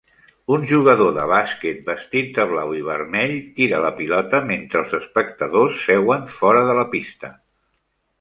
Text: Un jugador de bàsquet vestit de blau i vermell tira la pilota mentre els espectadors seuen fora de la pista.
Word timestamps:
Un 0.55 0.63
jugador 0.69 1.09
de 1.15 1.25
bàsquet 1.31 1.83
vestit 1.89 2.31
de 2.37 2.45
blau 2.53 2.71
i 2.77 2.81
vermell 2.87 3.33
tira 3.59 3.81
la 3.83 3.91
pilota 3.99 4.39
mentre 4.53 4.81
els 4.85 4.95
espectadors 5.01 5.77
seuen 5.85 6.25
fora 6.39 6.65
de 6.71 6.77
la 6.81 6.87
pista. 6.95 7.31